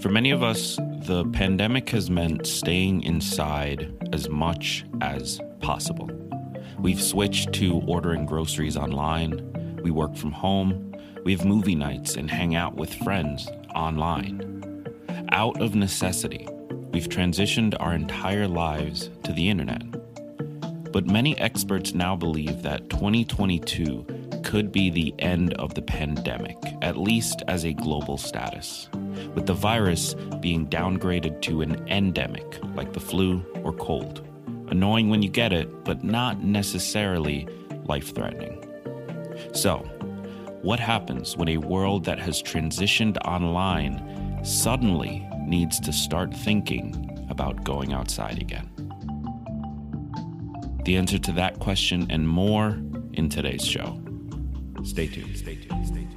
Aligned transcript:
For 0.00 0.10
many 0.10 0.30
of 0.30 0.44
us, 0.44 0.76
the 0.76 1.24
pandemic 1.32 1.90
has 1.90 2.08
meant 2.08 2.46
staying 2.46 3.02
inside 3.02 3.92
as 4.12 4.28
much 4.28 4.84
as 5.00 5.40
possible. 5.58 6.08
We've 6.78 7.02
switched 7.02 7.52
to 7.54 7.82
ordering 7.84 8.24
groceries 8.24 8.76
online, 8.76 9.80
we 9.82 9.90
work 9.90 10.14
from 10.14 10.30
home, 10.30 10.94
we 11.24 11.32
have 11.32 11.44
movie 11.44 11.74
nights 11.74 12.14
and 12.14 12.30
hang 12.30 12.54
out 12.54 12.76
with 12.76 12.94
friends 12.94 13.48
online. 13.74 14.86
Out 15.32 15.60
of 15.60 15.74
necessity, 15.74 16.46
we've 16.92 17.08
transitioned 17.08 17.74
our 17.80 17.92
entire 17.92 18.46
lives 18.46 19.10
to 19.24 19.32
the 19.32 19.48
internet. 19.48 19.82
But 20.92 21.06
many 21.06 21.36
experts 21.38 21.92
now 21.92 22.14
believe 22.14 22.62
that 22.62 22.88
2022 22.88 24.40
could 24.44 24.70
be 24.70 24.90
the 24.90 25.12
end 25.18 25.54
of 25.54 25.74
the 25.74 25.82
pandemic, 25.82 26.56
at 26.82 26.96
least 26.96 27.42
as 27.48 27.64
a 27.64 27.72
global 27.72 28.16
status, 28.16 28.88
with 29.34 29.46
the 29.46 29.54
virus 29.54 30.14
being 30.40 30.66
downgraded 30.66 31.40
to 31.42 31.62
an 31.62 31.86
endemic, 31.88 32.58
like 32.74 32.92
the 32.92 33.00
flu 33.00 33.44
or 33.64 33.72
cold. 33.72 34.26
Annoying 34.68 35.08
when 35.08 35.22
you 35.22 35.28
get 35.28 35.52
it, 35.52 35.84
but 35.84 36.04
not 36.04 36.42
necessarily 36.42 37.48
life 37.84 38.14
threatening. 38.14 38.64
So, 39.52 39.78
what 40.62 40.80
happens 40.80 41.36
when 41.36 41.48
a 41.48 41.56
world 41.56 42.04
that 42.04 42.18
has 42.18 42.42
transitioned 42.42 43.16
online 43.24 44.40
suddenly 44.44 45.26
needs 45.46 45.80
to 45.80 45.92
start 45.92 46.34
thinking 46.34 47.26
about 47.30 47.64
going 47.64 47.92
outside 47.92 48.40
again? 48.40 48.68
The 50.84 50.96
answer 50.96 51.18
to 51.18 51.32
that 51.32 51.58
question 51.60 52.06
and 52.10 52.28
more 52.28 52.78
in 53.12 53.28
today's 53.28 53.64
show. 53.64 54.00
Stay 54.84 55.06
tuned. 55.06 55.36
Stay 55.36 55.56
tuned. 55.56 55.86
Stay 55.86 55.94
tuned. 55.96 56.07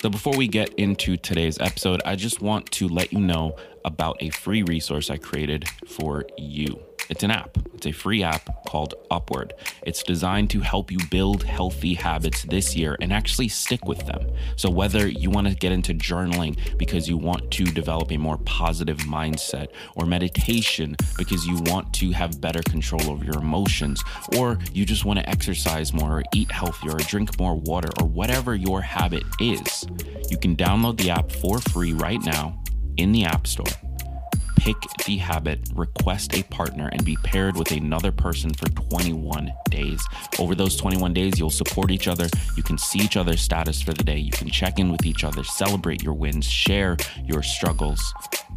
So, 0.00 0.08
before 0.08 0.36
we 0.36 0.46
get 0.46 0.72
into 0.74 1.16
today's 1.16 1.58
episode, 1.58 2.00
I 2.04 2.14
just 2.14 2.40
want 2.40 2.70
to 2.72 2.86
let 2.86 3.12
you 3.12 3.18
know 3.18 3.56
about 3.84 4.16
a 4.20 4.30
free 4.30 4.62
resource 4.62 5.10
I 5.10 5.16
created 5.16 5.68
for 5.88 6.24
you. 6.36 6.87
It's 7.08 7.22
an 7.22 7.30
app, 7.30 7.56
it's 7.72 7.86
a 7.86 7.92
free 7.92 8.22
app 8.22 8.64
called 8.66 8.94
Upward. 9.10 9.54
It's 9.82 10.02
designed 10.02 10.50
to 10.50 10.60
help 10.60 10.90
you 10.90 10.98
build 11.10 11.42
healthy 11.42 11.94
habits 11.94 12.42
this 12.42 12.76
year 12.76 12.98
and 13.00 13.12
actually 13.12 13.48
stick 13.48 13.86
with 13.86 14.04
them. 14.06 14.30
So, 14.56 14.68
whether 14.68 15.08
you 15.08 15.30
want 15.30 15.48
to 15.48 15.54
get 15.54 15.72
into 15.72 15.94
journaling 15.94 16.58
because 16.76 17.08
you 17.08 17.16
want 17.16 17.50
to 17.52 17.64
develop 17.64 18.12
a 18.12 18.18
more 18.18 18.36
positive 18.38 18.98
mindset, 18.98 19.68
or 19.96 20.04
meditation 20.04 20.96
because 21.16 21.46
you 21.46 21.56
want 21.62 21.92
to 21.94 22.10
have 22.10 22.40
better 22.40 22.62
control 22.62 23.10
over 23.10 23.24
your 23.24 23.38
emotions, 23.38 24.04
or 24.36 24.58
you 24.74 24.84
just 24.84 25.06
want 25.06 25.18
to 25.18 25.28
exercise 25.28 25.94
more, 25.94 26.18
or 26.18 26.24
eat 26.34 26.50
healthier, 26.50 26.96
or 26.96 26.98
drink 26.98 27.38
more 27.38 27.54
water, 27.54 27.88
or 28.00 28.06
whatever 28.06 28.54
your 28.54 28.82
habit 28.82 29.22
is, 29.40 29.86
you 30.28 30.36
can 30.36 30.54
download 30.54 30.98
the 30.98 31.10
app 31.10 31.32
for 31.32 31.58
free 31.58 31.94
right 31.94 32.20
now 32.22 32.60
in 32.98 33.12
the 33.12 33.24
App 33.24 33.46
Store 33.46 33.66
pick 34.68 34.90
the 35.06 35.16
habit, 35.16 35.58
request 35.74 36.34
a 36.36 36.42
partner, 36.42 36.90
and 36.92 37.02
be 37.02 37.16
paired 37.22 37.56
with 37.56 37.70
another 37.72 38.12
person 38.12 38.52
for 38.52 38.66
21 38.66 39.50
days. 39.70 40.06
Over 40.38 40.54
those 40.54 40.76
21 40.76 41.14
days, 41.14 41.38
you'll 41.38 41.48
support 41.48 41.90
each 41.90 42.06
other. 42.06 42.28
You 42.54 42.62
can 42.62 42.76
see 42.76 42.98
each 42.98 43.16
other's 43.16 43.40
status 43.40 43.80
for 43.80 43.94
the 43.94 44.04
day. 44.04 44.18
You 44.18 44.30
can 44.30 44.50
check 44.50 44.78
in 44.78 44.92
with 44.92 45.06
each 45.06 45.24
other, 45.24 45.42
celebrate 45.42 46.02
your 46.02 46.12
wins, 46.12 46.44
share 46.44 46.98
your 47.24 47.42
struggles, 47.42 48.12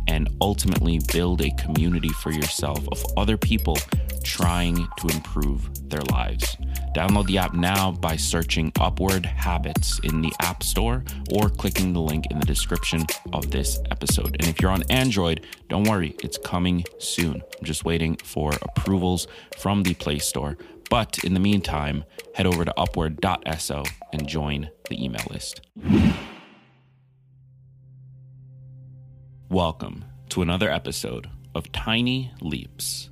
and 0.09 0.27
ultimately 0.41 0.99
build 1.13 1.39
a 1.41 1.51
community 1.51 2.09
for 2.09 2.31
yourself 2.31 2.85
of 2.91 3.05
other 3.15 3.37
people 3.37 3.77
trying 4.23 4.87
to 4.97 5.07
improve 5.07 5.89
their 5.89 6.01
lives. 6.11 6.55
Download 6.95 7.25
the 7.27 7.37
app 7.37 7.53
now 7.53 7.91
by 7.91 8.15
searching 8.15 8.71
Upward 8.79 9.25
Habits 9.25 9.99
in 10.03 10.21
the 10.21 10.33
App 10.41 10.63
Store 10.63 11.03
or 11.31 11.49
clicking 11.49 11.93
the 11.93 12.01
link 12.01 12.25
in 12.31 12.39
the 12.39 12.45
description 12.45 13.05
of 13.33 13.51
this 13.51 13.79
episode. 13.91 14.35
And 14.39 14.49
if 14.49 14.61
you're 14.61 14.71
on 14.71 14.83
Android, 14.89 15.45
don't 15.69 15.87
worry, 15.87 16.15
it's 16.23 16.37
coming 16.37 16.83
soon. 16.99 17.35
I'm 17.35 17.65
just 17.65 17.85
waiting 17.85 18.17
for 18.17 18.51
approvals 18.61 19.27
from 19.57 19.83
the 19.83 19.93
Play 19.93 20.19
Store. 20.19 20.57
But 20.89 21.23
in 21.23 21.33
the 21.33 21.39
meantime, 21.39 22.03
head 22.35 22.45
over 22.45 22.65
to 22.65 22.77
upward.so 22.77 23.83
and 24.11 24.27
join 24.27 24.69
the 24.89 25.03
email 25.03 25.25
list. 25.29 25.61
Welcome 29.49 30.05
to 30.29 30.41
another 30.41 30.69
episode 30.69 31.29
of 31.55 31.71
Tiny 31.71 32.31
Leaps, 32.41 33.09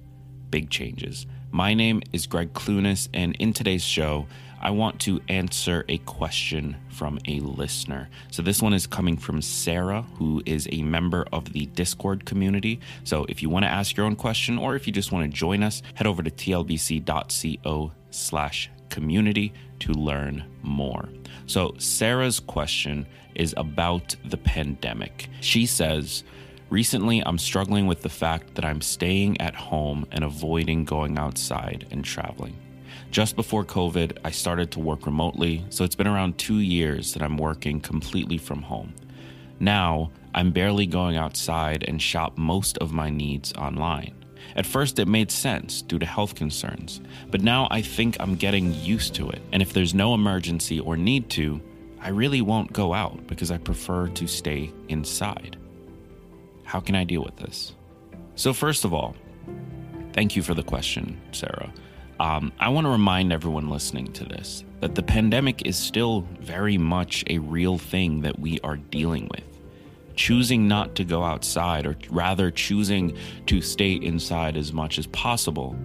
Big 0.49 0.69
Changes. 0.69 1.25
My 1.51 1.73
name 1.73 2.01
is 2.13 2.27
Greg 2.27 2.53
Clunis, 2.53 3.09
and 3.13 3.35
in 3.37 3.53
today's 3.53 3.83
show, 3.83 4.27
I 4.61 4.71
want 4.71 4.99
to 5.01 5.21
answer 5.29 5.85
a 5.87 5.99
question 5.99 6.75
from 6.89 7.17
a 7.25 7.39
listener. 7.39 8.09
So, 8.29 8.41
this 8.41 8.61
one 8.61 8.73
is 8.73 8.85
coming 8.85 9.17
from 9.17 9.41
Sarah, 9.41 10.01
who 10.17 10.43
is 10.45 10.67
a 10.71 10.81
member 10.81 11.25
of 11.31 11.53
the 11.53 11.67
Discord 11.67 12.25
community. 12.25 12.81
So, 13.05 13.25
if 13.29 13.41
you 13.41 13.49
want 13.49 13.63
to 13.63 13.69
ask 13.69 13.95
your 13.95 14.05
own 14.05 14.17
question 14.17 14.57
or 14.57 14.75
if 14.75 14.85
you 14.85 14.91
just 14.91 15.11
want 15.11 15.31
to 15.31 15.35
join 15.35 15.63
us, 15.63 15.81
head 15.93 16.07
over 16.07 16.21
to 16.21 16.29
tlbc.co 16.29 17.91
slash 18.11 18.69
community 18.89 19.53
to 19.79 19.93
learn 19.93 20.43
more. 20.61 21.07
So, 21.45 21.73
Sarah's 21.77 22.39
question 22.39 23.07
is 23.35 23.53
about 23.55 24.15
the 24.25 24.37
pandemic. 24.37 25.29
She 25.39 25.65
says, 25.65 26.23
Recently, 26.69 27.23
I'm 27.25 27.39
struggling 27.39 27.87
with 27.87 28.03
the 28.03 28.09
fact 28.09 28.53
that 28.53 28.63
I'm 28.63 28.81
staying 28.81 29.41
at 29.41 29.55
home 29.55 30.05
and 30.11 30.23
avoiding 30.23 30.85
going 30.85 31.17
outside 31.17 31.87
and 31.89 32.05
traveling. 32.05 32.55
Just 33.09 33.35
before 33.35 33.65
COVID, 33.65 34.19
I 34.23 34.29
started 34.29 34.69
to 34.71 34.79
work 34.79 35.07
remotely, 35.07 35.65
so 35.69 35.83
it's 35.83 35.95
been 35.95 36.05
around 36.05 36.37
two 36.37 36.59
years 36.59 37.13
that 37.13 37.23
I'm 37.23 37.37
working 37.37 37.81
completely 37.81 38.37
from 38.37 38.61
home. 38.61 38.93
Now, 39.59 40.11
I'm 40.35 40.51
barely 40.51 40.85
going 40.85 41.17
outside 41.17 41.85
and 41.87 41.99
shop 41.99 42.37
most 42.37 42.77
of 42.77 42.93
my 42.93 43.09
needs 43.09 43.51
online. 43.53 44.13
At 44.55 44.67
first, 44.67 44.99
it 44.99 45.07
made 45.07 45.31
sense 45.31 45.81
due 45.81 45.97
to 45.97 46.05
health 46.05 46.35
concerns, 46.35 47.01
but 47.31 47.41
now 47.41 47.67
I 47.71 47.81
think 47.81 48.15
I'm 48.19 48.35
getting 48.35 48.75
used 48.75 49.15
to 49.15 49.31
it. 49.31 49.41
And 49.51 49.63
if 49.63 49.73
there's 49.73 49.95
no 49.95 50.13
emergency 50.13 50.79
or 50.79 50.95
need 50.97 51.31
to, 51.31 51.59
I 51.99 52.09
really 52.09 52.41
won't 52.41 52.73
go 52.73 52.93
out 52.93 53.25
because 53.25 53.49
I 53.49 53.57
prefer 53.57 54.07
to 54.09 54.27
stay 54.27 54.71
inside. 54.87 55.58
How 56.69 56.79
can 56.79 56.93
I 56.93 57.03
deal 57.03 57.23
with 57.23 57.35
this? 57.37 57.73
So, 58.35 58.53
first 58.53 58.85
of 58.85 58.93
all, 58.93 59.15
thank 60.13 60.35
you 60.35 60.43
for 60.43 60.53
the 60.53 60.61
question, 60.61 61.19
Sarah. 61.31 61.73
Um, 62.19 62.53
I 62.59 62.69
want 62.69 62.85
to 62.85 62.91
remind 62.91 63.33
everyone 63.33 63.71
listening 63.71 64.13
to 64.13 64.23
this 64.23 64.63
that 64.79 64.93
the 64.93 65.01
pandemic 65.01 65.65
is 65.65 65.75
still 65.75 66.27
very 66.39 66.77
much 66.77 67.23
a 67.27 67.39
real 67.39 67.79
thing 67.79 68.21
that 68.21 68.37
we 68.37 68.59
are 68.59 68.77
dealing 68.77 69.27
with. 69.31 69.43
Choosing 70.15 70.67
not 70.67 70.93
to 70.93 71.03
go 71.03 71.23
outside, 71.23 71.87
or 71.87 71.97
rather 72.11 72.51
choosing 72.51 73.17
to 73.47 73.61
stay 73.61 73.93
inside 73.93 74.55
as 74.55 74.71
much 74.71 74.99
as 74.99 75.07
possible, 75.07 75.75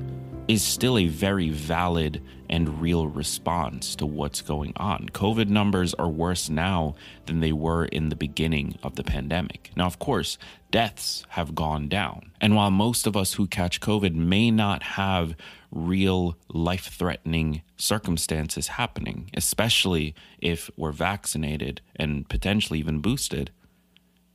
is 0.46 0.62
still 0.62 0.98
a 0.98 1.06
very 1.06 1.48
valid 1.48 2.22
and 2.50 2.80
real 2.80 3.06
response 3.06 3.96
to 3.96 4.04
what's 4.04 4.42
going 4.42 4.72
on. 4.76 5.08
COVID 5.08 5.48
numbers 5.48 5.94
are 5.94 6.08
worse 6.08 6.50
now 6.50 6.94
than 7.24 7.40
they 7.40 7.52
were 7.52 7.86
in 7.86 8.10
the 8.10 8.16
beginning 8.16 8.78
of 8.82 8.96
the 8.96 9.04
pandemic. 9.04 9.70
Now, 9.74 9.86
of 9.86 9.98
course, 9.98 10.36
deaths 10.70 11.24
have 11.30 11.54
gone 11.54 11.88
down. 11.88 12.30
And 12.40 12.54
while 12.54 12.70
most 12.70 13.06
of 13.06 13.16
us 13.16 13.34
who 13.34 13.46
catch 13.46 13.80
COVID 13.80 14.14
may 14.14 14.50
not 14.50 14.82
have 14.82 15.34
real 15.70 16.36
life 16.52 16.88
threatening 16.92 17.62
circumstances 17.76 18.68
happening, 18.68 19.30
especially 19.34 20.14
if 20.38 20.70
we're 20.76 20.92
vaccinated 20.92 21.80
and 21.96 22.28
potentially 22.28 22.78
even 22.78 23.00
boosted, 23.00 23.50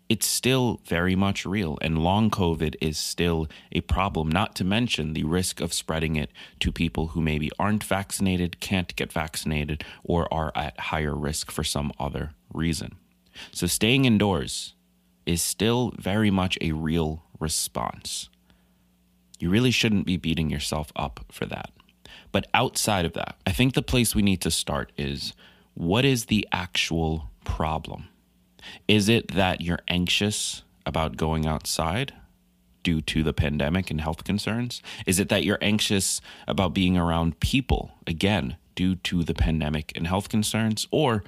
it's 0.09 0.25
still 0.25 0.81
very 0.85 1.15
much 1.15 1.45
real, 1.45 1.77
and 1.81 2.03
long 2.03 2.31
COVID 2.31 2.75
is 2.81 2.97
still 2.97 3.47
a 3.71 3.81
problem, 3.81 4.27
not 4.27 4.55
to 4.55 4.63
mention 4.63 5.13
the 5.13 5.23
risk 5.23 5.61
of 5.61 5.71
spreading 5.71 6.15
it 6.15 6.31
to 6.59 6.71
people 6.71 7.09
who 7.09 7.21
maybe 7.21 7.51
aren't 7.59 7.83
vaccinated, 7.83 8.59
can't 8.59 8.95
get 8.95 9.13
vaccinated, 9.13 9.83
or 10.03 10.31
are 10.33 10.51
at 10.55 10.79
higher 10.79 11.15
risk 11.15 11.51
for 11.51 11.63
some 11.63 11.91
other 11.99 12.31
reason. 12.51 12.95
So, 13.51 13.67
staying 13.67 14.05
indoors 14.05 14.73
is 15.27 15.43
still 15.43 15.93
very 15.97 16.31
much 16.31 16.57
a 16.59 16.71
real 16.71 17.23
response. 17.39 18.29
You 19.37 19.51
really 19.51 19.71
shouldn't 19.71 20.07
be 20.07 20.17
beating 20.17 20.49
yourself 20.49 20.91
up 20.95 21.23
for 21.31 21.45
that. 21.45 21.69
But 22.31 22.47
outside 22.53 23.05
of 23.05 23.13
that, 23.13 23.37
I 23.45 23.51
think 23.51 23.73
the 23.73 23.81
place 23.81 24.15
we 24.15 24.21
need 24.23 24.41
to 24.41 24.51
start 24.51 24.91
is 24.97 25.33
what 25.75 26.03
is 26.03 26.25
the 26.25 26.47
actual 26.51 27.29
problem? 27.45 28.08
Is 28.87 29.09
it 29.09 29.29
that 29.29 29.61
you're 29.61 29.79
anxious 29.87 30.63
about 30.85 31.17
going 31.17 31.45
outside 31.45 32.13
due 32.83 33.01
to 33.01 33.23
the 33.23 33.33
pandemic 33.33 33.91
and 33.91 34.01
health 34.01 34.23
concerns? 34.23 34.81
Is 35.05 35.19
it 35.19 35.29
that 35.29 35.43
you're 35.43 35.59
anxious 35.61 36.21
about 36.47 36.73
being 36.73 36.97
around 36.97 37.39
people, 37.39 37.91
again, 38.07 38.57
due 38.75 38.95
to 38.95 39.23
the 39.23 39.33
pandemic 39.33 39.91
and 39.95 40.07
health 40.07 40.29
concerns? 40.29 40.87
Or 40.91 41.23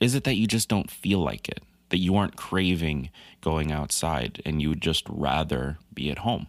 is 0.00 0.14
it 0.14 0.24
that 0.24 0.36
you 0.36 0.46
just 0.46 0.68
don't 0.68 0.90
feel 0.90 1.18
like 1.18 1.48
it, 1.48 1.62
that 1.88 1.98
you 1.98 2.16
aren't 2.16 2.36
craving 2.36 3.10
going 3.40 3.72
outside 3.72 4.40
and 4.44 4.62
you 4.62 4.68
would 4.70 4.82
just 4.82 5.04
rather 5.08 5.78
be 5.92 6.10
at 6.10 6.18
home? 6.18 6.46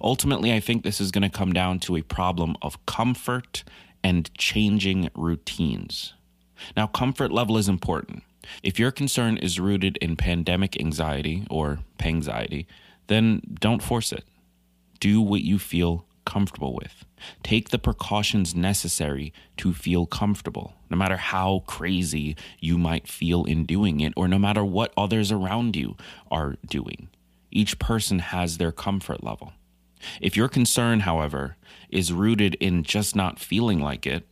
Ultimately, 0.00 0.52
I 0.52 0.60
think 0.60 0.82
this 0.82 1.00
is 1.00 1.10
going 1.10 1.28
to 1.28 1.38
come 1.38 1.52
down 1.52 1.80
to 1.80 1.96
a 1.96 2.02
problem 2.02 2.56
of 2.62 2.84
comfort 2.86 3.64
and 4.02 4.32
changing 4.34 5.10
routines. 5.14 6.14
Now, 6.76 6.86
comfort 6.86 7.32
level 7.32 7.56
is 7.56 7.68
important. 7.68 8.22
If 8.62 8.78
your 8.78 8.90
concern 8.90 9.36
is 9.36 9.60
rooted 9.60 9.96
in 9.98 10.16
pandemic 10.16 10.78
anxiety 10.80 11.46
or 11.50 11.80
anxiety, 12.02 12.66
then 13.06 13.42
don't 13.60 13.82
force 13.82 14.12
it. 14.12 14.24
Do 15.00 15.20
what 15.20 15.42
you 15.42 15.58
feel 15.58 16.06
comfortable 16.24 16.74
with. 16.74 17.04
Take 17.42 17.70
the 17.70 17.78
precautions 17.78 18.54
necessary 18.54 19.32
to 19.58 19.72
feel 19.72 20.06
comfortable, 20.06 20.74
no 20.90 20.96
matter 20.96 21.16
how 21.16 21.64
crazy 21.66 22.36
you 22.60 22.78
might 22.78 23.08
feel 23.08 23.44
in 23.44 23.64
doing 23.64 24.00
it, 24.00 24.12
or 24.16 24.28
no 24.28 24.38
matter 24.38 24.64
what 24.64 24.92
others 24.96 25.32
around 25.32 25.76
you 25.76 25.96
are 26.30 26.56
doing. 26.66 27.08
Each 27.50 27.78
person 27.78 28.20
has 28.20 28.58
their 28.58 28.72
comfort 28.72 29.22
level. 29.22 29.52
If 30.20 30.36
your 30.36 30.48
concern, 30.48 31.00
however, 31.00 31.56
is 31.90 32.12
rooted 32.12 32.54
in 32.56 32.82
just 32.82 33.14
not 33.14 33.38
feeling 33.38 33.80
like 33.80 34.06
it, 34.06 34.26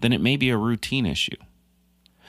then 0.00 0.12
it 0.12 0.20
may 0.20 0.36
be 0.36 0.50
a 0.50 0.56
routine 0.56 1.06
issue. 1.06 1.36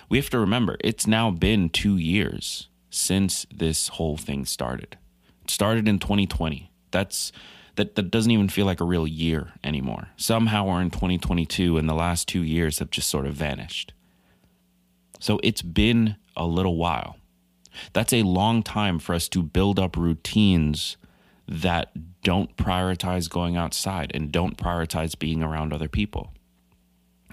We 0.09 0.17
have 0.17 0.29
to 0.31 0.39
remember 0.39 0.77
it's 0.81 1.07
now 1.07 1.31
been 1.31 1.69
two 1.69 1.97
years 1.97 2.69
since 2.89 3.45
this 3.53 3.89
whole 3.89 4.17
thing 4.17 4.45
started. 4.45 4.97
It 5.43 5.49
started 5.49 5.87
in 5.87 5.99
2020. 5.99 6.71
That's 6.91 7.31
that, 7.75 7.95
that 7.95 8.11
doesn't 8.11 8.31
even 8.31 8.49
feel 8.49 8.67
like 8.67 8.79
a 8.79 8.85
real 8.85 9.07
year 9.07 9.53
anymore. 9.63 10.09
Somehow 10.15 10.65
we're 10.65 10.81
in 10.81 10.91
2022 10.91 11.77
and 11.77 11.89
the 11.89 11.95
last 11.95 12.27
two 12.27 12.43
years 12.43 12.79
have 12.79 12.91
just 12.91 13.09
sort 13.09 13.25
of 13.25 13.33
vanished. 13.33 13.93
So 15.19 15.39
it's 15.41 15.63
been 15.63 16.17
a 16.35 16.45
little 16.45 16.77
while. 16.77 17.17
That's 17.93 18.13
a 18.13 18.21
long 18.21 18.61
time 18.61 18.99
for 18.99 19.15
us 19.15 19.27
to 19.29 19.41
build 19.41 19.79
up 19.79 19.97
routines 19.97 20.97
that 21.47 21.91
don't 22.21 22.55
prioritize 22.55 23.29
going 23.29 23.57
outside 23.57 24.11
and 24.13 24.31
don't 24.31 24.57
prioritize 24.57 25.17
being 25.17 25.41
around 25.41 25.73
other 25.73 25.89
people. 25.89 26.31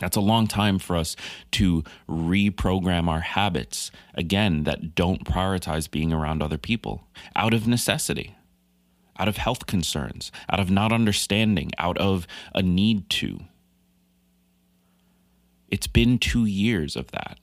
That's 0.00 0.16
a 0.16 0.20
long 0.20 0.46
time 0.46 0.78
for 0.78 0.96
us 0.96 1.14
to 1.52 1.84
reprogram 2.08 3.08
our 3.08 3.20
habits, 3.20 3.90
again, 4.14 4.64
that 4.64 4.94
don't 4.94 5.24
prioritize 5.24 5.90
being 5.90 6.12
around 6.12 6.42
other 6.42 6.58
people 6.58 7.06
out 7.36 7.54
of 7.54 7.68
necessity, 7.68 8.34
out 9.18 9.28
of 9.28 9.36
health 9.36 9.66
concerns, 9.66 10.32
out 10.48 10.58
of 10.58 10.70
not 10.70 10.90
understanding, 10.90 11.70
out 11.78 11.98
of 11.98 12.26
a 12.54 12.62
need 12.62 13.08
to. 13.10 13.40
It's 15.68 15.86
been 15.86 16.18
two 16.18 16.46
years 16.46 16.96
of 16.96 17.12
that. 17.12 17.38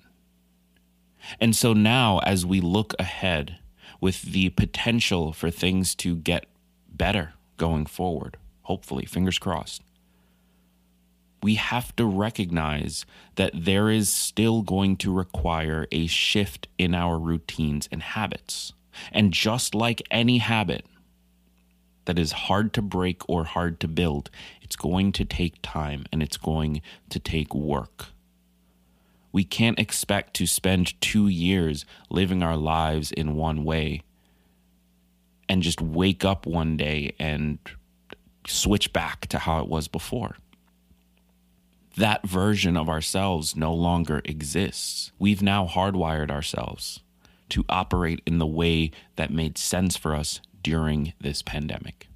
And 1.39 1.55
so 1.55 1.73
now, 1.73 2.19
as 2.19 2.45
we 2.45 2.59
look 2.59 2.93
ahead 2.99 3.59
with 4.01 4.21
the 4.23 4.49
potential 4.49 5.31
for 5.31 5.51
things 5.51 5.95
to 5.95 6.15
get 6.15 6.45
better 6.89 7.33
going 7.57 7.85
forward, 7.85 8.37
hopefully, 8.63 9.05
fingers 9.05 9.37
crossed. 9.39 9.81
We 11.43 11.55
have 11.55 11.95
to 11.97 12.05
recognize 12.05 13.05
that 13.35 13.51
there 13.53 13.89
is 13.89 14.11
still 14.11 14.61
going 14.61 14.97
to 14.97 15.13
require 15.13 15.87
a 15.91 16.07
shift 16.07 16.67
in 16.77 16.95
our 16.95 17.19
routines 17.19 17.87
and 17.91 18.01
habits. 18.01 18.73
And 19.11 19.31
just 19.31 19.75
like 19.75 20.01
any 20.09 20.39
habit 20.39 20.85
that 22.05 22.17
is 22.17 22.31
hard 22.31 22.73
to 22.73 22.81
break 22.81 23.21
or 23.29 23.43
hard 23.43 23.79
to 23.81 23.87
build, 23.87 24.31
it's 24.61 24.75
going 24.75 25.11
to 25.11 25.25
take 25.25 25.61
time 25.61 26.05
and 26.11 26.23
it's 26.23 26.37
going 26.37 26.81
to 27.09 27.19
take 27.19 27.53
work. 27.53 28.07
We 29.31 29.43
can't 29.43 29.77
expect 29.77 30.33
to 30.35 30.47
spend 30.47 30.99
two 31.01 31.27
years 31.27 31.85
living 32.09 32.41
our 32.41 32.57
lives 32.57 33.11
in 33.11 33.35
one 33.35 33.63
way 33.63 34.01
and 35.47 35.61
just 35.61 35.81
wake 35.81 36.25
up 36.25 36.45
one 36.45 36.77
day 36.77 37.13
and 37.19 37.59
switch 38.47 38.91
back 38.93 39.27
to 39.27 39.39
how 39.39 39.59
it 39.59 39.67
was 39.67 39.87
before. 39.87 40.37
That 41.97 42.27
version 42.27 42.77
of 42.77 42.89
ourselves 42.89 43.55
no 43.55 43.73
longer 43.73 44.21
exists. 44.23 45.11
We've 45.17 45.41
now 45.41 45.65
hardwired 45.65 46.29
ourselves 46.29 46.99
to 47.49 47.65
operate 47.69 48.21
in 48.25 48.37
the 48.37 48.45
way 48.45 48.91
that 49.15 49.31
made 49.31 49.57
sense 49.57 49.97
for 49.97 50.13
us 50.13 50.39
during 50.61 51.13
this 51.19 51.41
pandemic. 51.41 52.07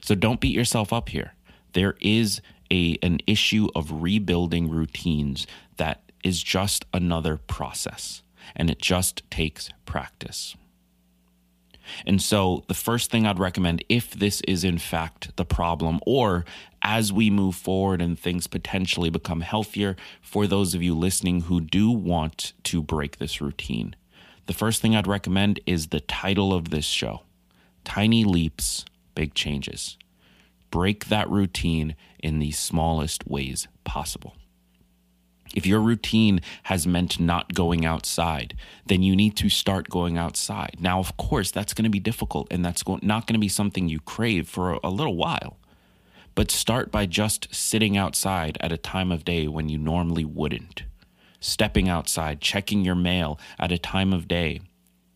So 0.00 0.14
don't 0.14 0.40
beat 0.40 0.54
yourself 0.54 0.92
up 0.92 1.08
here. 1.08 1.34
There 1.72 1.96
is 2.00 2.40
a 2.70 2.98
an 3.02 3.18
issue 3.26 3.68
of 3.74 4.02
rebuilding 4.02 4.70
routines 4.70 5.46
that 5.76 6.12
is 6.22 6.42
just 6.42 6.84
another 6.92 7.36
process 7.36 8.22
and 8.54 8.70
it 8.70 8.80
just 8.80 9.22
takes 9.30 9.70
practice. 9.86 10.56
And 12.06 12.20
so, 12.22 12.64
the 12.68 12.74
first 12.74 13.10
thing 13.10 13.26
I'd 13.26 13.38
recommend, 13.38 13.84
if 13.88 14.12
this 14.12 14.40
is 14.42 14.64
in 14.64 14.78
fact 14.78 15.36
the 15.36 15.44
problem, 15.44 16.00
or 16.06 16.44
as 16.82 17.12
we 17.12 17.30
move 17.30 17.54
forward 17.54 18.00
and 18.00 18.18
things 18.18 18.46
potentially 18.46 19.10
become 19.10 19.40
healthier, 19.40 19.96
for 20.20 20.46
those 20.46 20.74
of 20.74 20.82
you 20.82 20.94
listening 20.94 21.42
who 21.42 21.60
do 21.60 21.90
want 21.90 22.52
to 22.64 22.82
break 22.82 23.18
this 23.18 23.40
routine, 23.40 23.94
the 24.46 24.54
first 24.54 24.82
thing 24.82 24.96
I'd 24.96 25.06
recommend 25.06 25.60
is 25.66 25.88
the 25.88 26.00
title 26.00 26.52
of 26.52 26.70
this 26.70 26.84
show 26.84 27.22
Tiny 27.84 28.24
Leaps, 28.24 28.84
Big 29.14 29.34
Changes. 29.34 29.96
Break 30.70 31.06
that 31.06 31.28
routine 31.28 31.96
in 32.20 32.38
the 32.38 32.52
smallest 32.52 33.26
ways 33.26 33.68
possible. 33.84 34.34
If 35.54 35.66
your 35.66 35.80
routine 35.80 36.40
has 36.64 36.86
meant 36.86 37.18
not 37.18 37.54
going 37.54 37.84
outside, 37.84 38.56
then 38.86 39.02
you 39.02 39.16
need 39.16 39.36
to 39.36 39.48
start 39.48 39.90
going 39.90 40.16
outside. 40.16 40.76
Now, 40.78 41.00
of 41.00 41.16
course, 41.16 41.50
that's 41.50 41.74
going 41.74 41.84
to 41.84 41.90
be 41.90 41.98
difficult 41.98 42.46
and 42.50 42.64
that's 42.64 42.84
not 42.86 43.26
going 43.26 43.34
to 43.34 43.38
be 43.38 43.48
something 43.48 43.88
you 43.88 44.00
crave 44.00 44.48
for 44.48 44.78
a 44.84 44.90
little 44.90 45.16
while. 45.16 45.58
But 46.34 46.50
start 46.50 46.90
by 46.90 47.06
just 47.06 47.54
sitting 47.54 47.96
outside 47.96 48.56
at 48.60 48.72
a 48.72 48.78
time 48.78 49.12
of 49.12 49.24
day 49.24 49.48
when 49.48 49.68
you 49.68 49.78
normally 49.78 50.24
wouldn't. 50.24 50.84
Stepping 51.40 51.88
outside, 51.88 52.40
checking 52.40 52.84
your 52.84 52.94
mail 52.94 53.38
at 53.58 53.72
a 53.72 53.78
time 53.78 54.12
of 54.12 54.28
day 54.28 54.60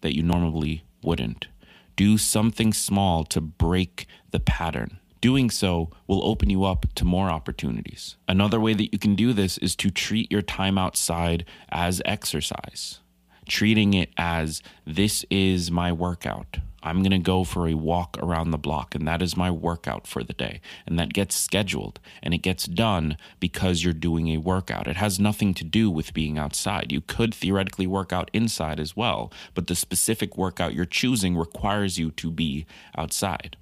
that 0.01 0.15
you 0.17 0.23
normally 0.23 0.85
wouldn't. 1.03 1.49
Do 1.97 2.19
something 2.19 2.73
small 2.73 3.25
to 3.25 3.41
break 3.41 4.07
the 4.31 4.41
pattern. 4.41 4.99
Doing 5.21 5.49
so 5.49 5.91
will 6.07 6.23
open 6.27 6.51
you 6.51 6.65
up 6.65 6.87
to 6.97 7.05
more 7.05 7.31
opportunities. 7.31 8.17
Another 8.29 8.61
way 8.61 8.75
that 8.75 8.93
you 8.93 8.99
can 8.99 9.15
do 9.15 9.33
this 9.33 9.57
is 9.59 9.75
to 9.77 9.91
treat 9.91 10.31
your 10.31 10.43
time 10.43 10.77
outside 10.77 11.47
as 11.71 12.03
exercise, 12.05 13.01
treating 13.47 13.95
it 13.95 14.11
as 14.17 14.63
this 14.87 15.25
is 15.31 15.71
my 15.71 15.93
workout. 15.93 16.59
I'm 16.83 17.01
going 17.03 17.13
to 17.13 17.19
go 17.19 17.45
for 17.45 17.67
a 17.67 17.75
walk 17.75 18.19
around 18.21 18.51
the 18.51 18.59
block, 18.59 18.95
and 18.95 19.09
that 19.09 19.23
is 19.23 19.39
my 19.39 19.51
workout 19.51 20.07
for 20.07 20.23
the 20.23 20.35
day. 20.35 20.61
And 20.87 20.99
that 20.99 21.15
gets 21.15 21.35
scheduled 21.35 21.99
and 22.23 22.35
it 22.35 22.39
gets 22.39 22.67
done 22.67 23.17
because 23.41 23.83
you're 23.83 23.95
doing 23.95 24.29
a 24.29 24.37
workout. 24.37 24.87
It 24.87 24.97
has 24.97 25.19
nothing 25.19 25.55
to 25.55 25.65
do 25.65 25.91
with 25.91 26.13
being 26.13 26.37
outside. 26.37 26.93
You 26.93 27.01
could 27.01 27.35
theoretically 27.35 27.87
work 27.87 28.13
out 28.13 28.31
inside 28.35 28.79
as 28.79 28.95
well, 28.95 29.33
but 29.55 29.67
the 29.67 29.75
specific 29.75 30.37
workout 30.37 30.75
you're 30.75 30.85
choosing 30.85 31.37
requires 31.37 31.99
you 31.99 32.11
to 32.13 32.31
be 32.31 32.67
outside 32.99 33.57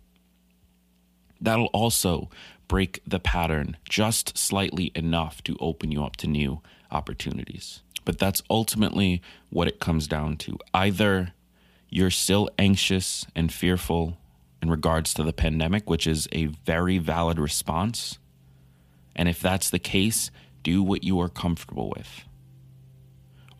that'll 1.42 1.66
also 1.66 2.30
break 2.68 3.02
the 3.06 3.18
pattern 3.18 3.76
just 3.88 4.38
slightly 4.38 4.92
enough 4.94 5.42
to 5.44 5.56
open 5.60 5.90
you 5.90 6.02
up 6.02 6.16
to 6.16 6.26
new 6.26 6.62
opportunities. 6.90 7.82
But 8.04 8.18
that's 8.18 8.42
ultimately 8.50 9.22
what 9.50 9.68
it 9.68 9.80
comes 9.80 10.08
down 10.08 10.36
to. 10.38 10.58
Either 10.74 11.32
you're 11.88 12.10
still 12.10 12.48
anxious 12.58 13.26
and 13.34 13.52
fearful 13.52 14.18
in 14.62 14.70
regards 14.70 15.12
to 15.14 15.22
the 15.22 15.32
pandemic, 15.32 15.90
which 15.90 16.06
is 16.06 16.28
a 16.32 16.46
very 16.46 16.98
valid 16.98 17.38
response. 17.38 18.18
And 19.14 19.28
if 19.28 19.40
that's 19.40 19.70
the 19.70 19.78
case, 19.78 20.30
do 20.62 20.82
what 20.82 21.04
you 21.04 21.20
are 21.20 21.28
comfortable 21.28 21.92
with. 21.94 22.24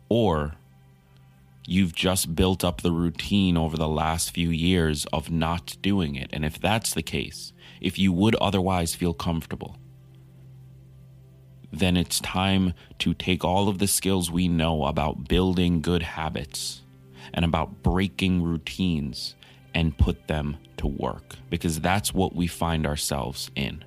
Or 0.09 0.55
you've 1.67 1.93
just 1.93 2.35
built 2.35 2.63
up 2.63 2.81
the 2.81 2.91
routine 2.91 3.57
over 3.57 3.77
the 3.77 3.87
last 3.87 4.31
few 4.31 4.49
years 4.49 5.05
of 5.13 5.29
not 5.29 5.77
doing 5.81 6.15
it. 6.15 6.29
And 6.33 6.43
if 6.43 6.59
that's 6.59 6.93
the 6.93 7.03
case, 7.03 7.53
if 7.81 7.99
you 7.99 8.11
would 8.11 8.35
otherwise 8.35 8.95
feel 8.95 9.13
comfortable, 9.13 9.77
then 11.73 11.97
it's 11.97 12.19
time 12.19 12.73
to 12.99 13.13
take 13.13 13.43
all 13.43 13.67
of 13.67 13.79
the 13.79 13.87
skills 13.87 14.29
we 14.29 14.47
know 14.47 14.85
about 14.85 15.27
building 15.27 15.81
good 15.81 16.03
habits 16.03 16.83
and 17.33 17.43
about 17.43 17.81
breaking 17.81 18.43
routines 18.43 19.35
and 19.73 19.97
put 19.97 20.27
them 20.27 20.57
to 20.77 20.85
work 20.87 21.35
because 21.49 21.79
that's 21.79 22.13
what 22.13 22.35
we 22.35 22.45
find 22.45 22.85
ourselves 22.85 23.49
in. 23.55 23.83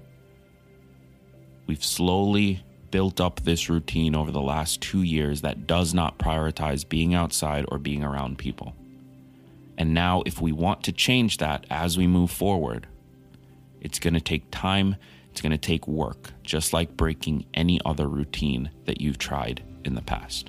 We've 1.66 1.85
slowly 1.85 2.64
built 2.90 3.21
up 3.21 3.40
this 3.40 3.69
routine 3.69 4.16
over 4.16 4.31
the 4.31 4.40
last 4.40 4.81
two 4.81 5.02
years 5.02 5.43
that 5.43 5.66
does 5.66 5.95
not 5.95 6.19
prioritize 6.19 6.88
being 6.88 7.14
outside 7.14 7.64
or 7.69 7.78
being 7.78 8.02
around 8.02 8.38
people. 8.38 8.75
And 9.78 9.93
now, 9.93 10.23
if 10.25 10.40
we 10.40 10.52
want 10.52 10.83
to 10.85 10.93
change 10.93 11.37
that 11.38 11.66
as 11.71 11.99
we 11.99 12.07
move 12.07 12.31
forward, 12.31 12.87
it's 13.81 13.99
going 13.99 14.14
to 14.14 14.21
take 14.21 14.50
time, 14.50 14.97
it's 15.37 15.43
going 15.43 15.52
to 15.52 15.59
take 15.59 15.87
work, 15.87 16.33
just 16.43 16.73
like 16.73 16.97
breaking 16.97 17.45
any 17.52 17.78
other 17.85 18.09
routine 18.09 18.71
that 18.87 19.02
you've 19.02 19.19
tried 19.19 19.62
in 19.85 19.95
the 19.95 20.00
past. 20.00 20.49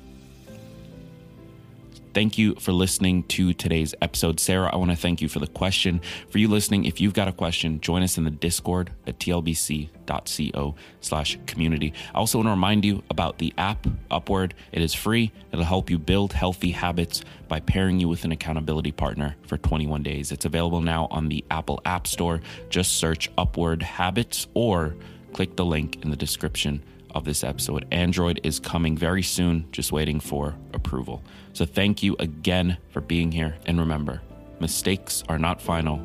Thank 2.17 2.39
you 2.39 2.55
for 2.55 2.71
listening 2.71 3.25
to 3.25 3.53
today's 3.53 3.93
episode. 4.01 4.39
Sarah, 4.39 4.71
I 4.73 4.77
want 4.77 4.89
to 4.89 4.97
thank 4.97 5.21
you 5.21 5.29
for 5.29 5.37
the 5.37 5.45
question. 5.45 6.01
For 6.31 6.39
you 6.39 6.47
listening, 6.47 6.85
if 6.85 6.99
you've 6.99 7.13
got 7.13 7.27
a 7.27 7.31
question, 7.31 7.79
join 7.79 8.01
us 8.01 8.17
in 8.17 8.23
the 8.23 8.31
Discord 8.31 8.89
at 9.05 9.19
tlbc.co 9.19 10.75
slash 10.99 11.37
community. 11.45 11.93
I 12.15 12.17
also 12.17 12.39
want 12.39 12.47
to 12.47 12.49
remind 12.49 12.85
you 12.85 13.03
about 13.11 13.37
the 13.37 13.53
app 13.59 13.85
Upward. 14.09 14.55
It 14.71 14.81
is 14.81 14.95
free. 14.95 15.31
It'll 15.51 15.63
help 15.63 15.91
you 15.91 15.99
build 15.99 16.33
healthy 16.33 16.71
habits 16.71 17.21
by 17.47 17.59
pairing 17.59 17.99
you 17.99 18.07
with 18.07 18.25
an 18.25 18.31
accountability 18.31 18.93
partner 18.93 19.35
for 19.45 19.59
21 19.59 20.01
days. 20.01 20.31
It's 20.31 20.45
available 20.45 20.81
now 20.81 21.09
on 21.11 21.29
the 21.29 21.45
Apple 21.51 21.79
App 21.85 22.07
Store. 22.07 22.41
Just 22.71 22.93
search 22.93 23.29
Upward 23.37 23.83
Habits 23.83 24.47
or 24.55 24.95
click 25.33 25.55
the 25.55 25.65
link 25.65 26.03
in 26.03 26.09
the 26.09 26.17
description 26.17 26.81
of 27.17 27.25
this 27.25 27.43
episode. 27.43 27.85
Android 27.91 28.39
is 28.43 28.59
coming 28.59 28.95
very 28.95 29.23
soon, 29.23 29.67
just 29.71 29.91
waiting 29.91 30.19
for 30.19 30.55
approval. 30.73 31.23
So 31.53 31.65
thank 31.65 32.03
you 32.03 32.15
again 32.19 32.77
for 32.89 33.01
being 33.01 33.31
here. 33.31 33.55
And 33.65 33.79
remember, 33.79 34.21
mistakes 34.59 35.23
are 35.27 35.39
not 35.39 35.59
final, 35.59 35.99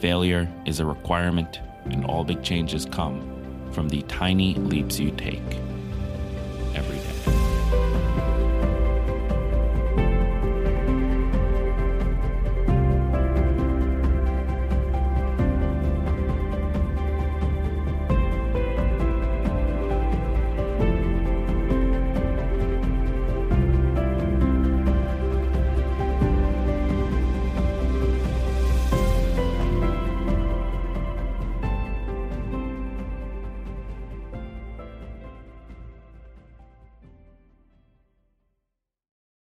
failure 0.00 0.52
is 0.66 0.80
a 0.80 0.86
requirement, 0.86 1.60
and 1.84 2.04
all 2.04 2.24
big 2.24 2.42
changes 2.42 2.84
come 2.84 3.32
from 3.70 3.88
the 3.88 4.02
tiny 4.02 4.54
leaps 4.54 4.98
you 4.98 5.12
take 5.12 5.65